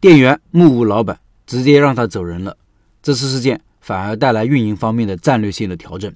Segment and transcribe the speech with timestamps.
[0.00, 2.56] 店员目无老板，直接让他走人了。
[3.02, 6.14] 这次事件反而带来运营方面的战略性的调整。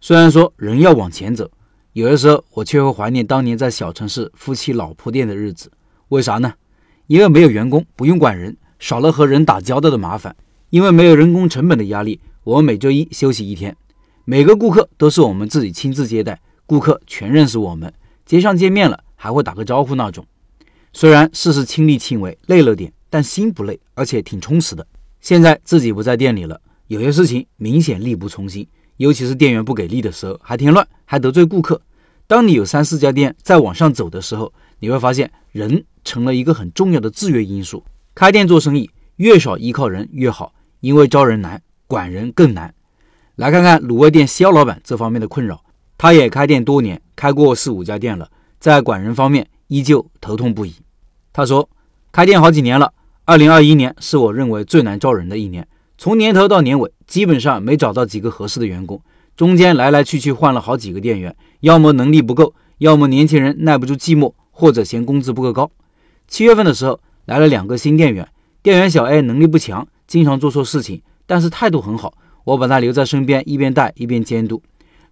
[0.00, 1.50] 虽然说人要往前走，
[1.92, 5.72] 有的时候我却会怀念当年在小城市夫妻老婆店的日子。
[6.10, 6.54] 为啥呢？
[7.08, 10.36] 因为没有员工，不用管人，少了和人打交道的麻烦。
[10.70, 13.76] 因为没有人工成本的压力，我们每周一休息一天，
[14.24, 17.92] 每个顾客都是我们自己亲自接待，顾客全认识我们，
[18.24, 20.24] 街上见面了还会打个招呼那种。
[20.92, 24.86] 虽然事事亲力亲为，累了点，但心不累，而且挺充实的。
[25.20, 28.66] 现在自己不在店里了，有些事情明显力不从心，
[28.98, 31.80] 尤其是店员不给力的时候，还添乱，还得罪顾客。
[32.26, 37.84] 当你有三四家店在往上走的时候，你会发现人成了一个很重要的制约因素。
[38.14, 40.54] 开店做生意，越少依靠人越好。
[40.80, 42.74] 因为招人难，管人更难。
[43.36, 45.64] 来看看卤味店肖老板这方面的困扰。
[45.96, 50.74] 他也开店多年，开过四五家店了，在管人方面依旧头痛不已。
[51.32, 51.68] 他说
[52.12, 52.92] ：“开店好几年了，
[53.24, 55.66] 二零二一年是我认为最难招人的一年。
[55.96, 59.00] 从年头到年尾，基本上没找到几个合适的员工，
[59.36, 65.70] 中间来来去去换了好几个店员，要么能力不够，要么年轻人耐不住寂寞，或者嫌工资不够高。
[66.26, 68.28] 七月份的时候来了两个新店员，
[68.62, 72.12] 店员小 A 能力不强。”经常做错事情，但是态度很好，
[72.44, 74.62] 我把他留在身边，一边带一边监督。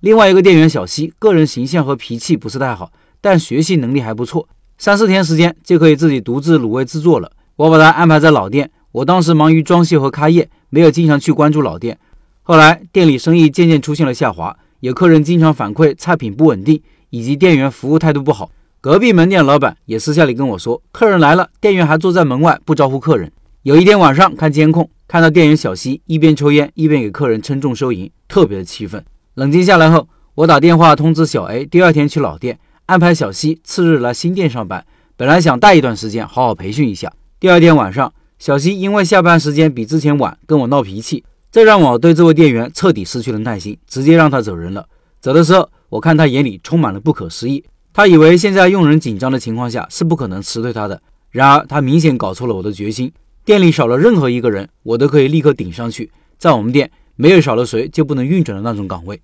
[0.01, 7.31] 另外一个店员小西，个人形象和脾气不是太好，但学习能力还不错，三四天时间就可以自己独自卤味制作了。
[7.57, 11.99] 我把他安排在老店，我当时忙于装修和开业，没有经常去关注老店。
[12.43, 18.51] 后来店里生意渐渐出现了下滑，有客人经常反馈菜品不稳定，以及店员服务态度不好。
[18.81, 23.31] 隔壁门店老板也私下里跟我说，客人来了，店员还坐在门外不招呼客人。
[23.63, 29.05] 有一天晚上看监控，看到店员小西一边抽烟一边给客人称重收银，特别的气愤。
[29.35, 32.59] 冷静下来后，我打电话通知小 A，第二天去老店
[32.91, 34.85] 安排小西次日来新店上班。
[35.17, 37.13] 本来想带一段时间好好培训一下。
[37.39, 44.85] 第二天晚上，小西因为下班时间比之前晚跟我闹脾气，这让我对这位店员彻底失去了耐心，直接让他走人了。
[45.21, 47.63] 走的时候，我看他眼里充满了不可思议，
[47.93, 51.01] 他以为现在用人紧张的情况下是不可能辞退他的，
[51.31, 53.13] 然而他明显搞错了我的决心。
[53.45, 56.11] 店里少了任何一个人，我都可以立刻顶上去。
[56.39, 59.21] 在我们店，没有少了谁就不能运转的那种岗位。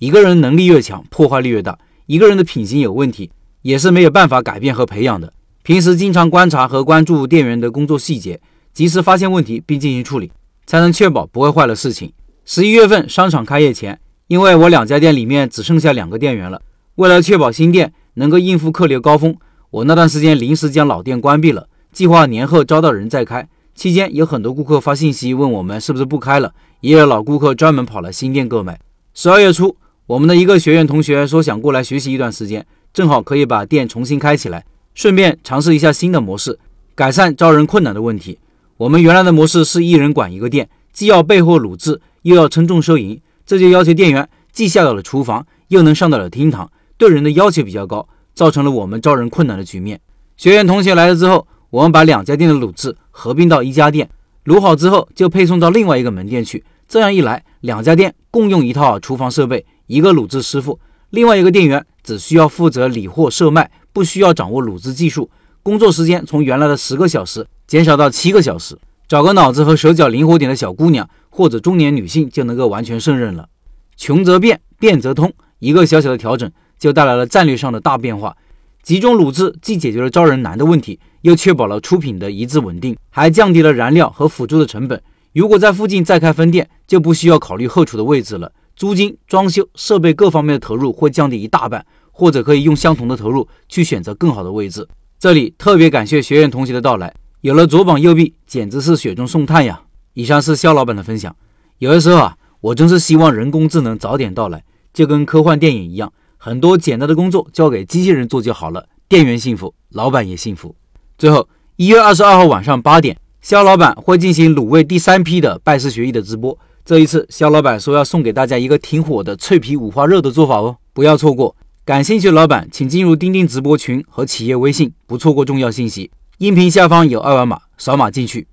[0.00, 1.78] 一个人能力越强，破坏力越大。
[2.06, 3.30] 一个人的品行有问题，
[3.62, 5.32] 也是没有办法改变和培养的。
[5.64, 8.40] 平时经常观察和关注店员的工作细节，
[8.72, 10.30] 及时发现问题并进行处理，
[10.66, 12.12] 才能确保不会坏了事情。
[12.44, 16.62] 十一月份商场开业前，因为我两家店里面只剩下两个店员了，
[16.94, 19.36] 为了确保新店能够应付客流高峰，
[19.70, 23.48] 我那段时间临时将老店关闭了，计划年后招到人再开。
[23.74, 28.78] 期间有很多顾客发信息问我们是不是不开了，也有老顾客专门跑来新店购买。
[29.12, 36.56] 十二月初，我们的一个学员同学说想过来学习一段时间，正好可以把店重新开起来，顺便尝试一下新的模式，
[36.94, 38.38] 改善招人困难的问题。
[38.76, 50.00] 我们原来的模式是一人管一个店，既要备货卤制，又要称重收银，这就要求店员既下到了厨房，又能上到了厅堂，对人的要求比较高，造成了我们招人困难的局面。
[50.36, 51.46] 学员同学来了之后。
[51.68, 54.08] 我们把两家店的卤制合并到一家店，
[54.44, 56.64] 卤好之后就配送到另外一个门店去。
[56.86, 60.78] 这样一来，两家店共用一套厨房设备，一个卤制师傅，
[61.10, 65.30] 另外一个店员只需要负责理货售卖，不需要掌握卤制技术。
[65.62, 73.48] 工作时间从原来的十个小时减少到七个小时，找个脑子和手脚灵活点的小姑娘或者中年女性就能够完全胜任了。
[73.96, 78.36] 穷则变，变则通，一个小小的调整就带来了战略上的大变化。
[78.82, 85.02] 集中卤制既解决了招人难的问题，又确保了出品的一致稳定，还降低了燃料和辅助的成本。
[85.32, 94.86] 如果在附近再开分店，就不需要考虑后厨的位置了，租金、装修、设备各方面的投入会降低一大半，或者可以用相同的投入去选择更好的位置。
[95.18, 99.80] 这里特别感谢学院同学的到来，有了左膀右臂，简直是雪中送炭呀！
[100.12, 101.34] 以上是肖老板的分享。
[101.78, 104.62] 有的时候啊，我真是希望人工智能早点到来，
[104.92, 106.12] 就跟科幻电影一样。
[106.36, 110.76] 很多简单的工作交给机器人做就好了，店员幸福，老板也幸福。
[111.16, 116.58] 最后，一月二十二号晚上八点，肖老板会进行卤味第三批的拜师学艺的直播。
[116.86, 121.56] 这一次，肖老板说要送给大家一个挺火的脆皮五花肉的做法哦，不要错过。
[121.84, 126.12] 感兴趣的老板请进入钉钉直播群和企业微信，不错过重要信息。
[126.38, 128.46] 音频下方有二维码，扫码进去。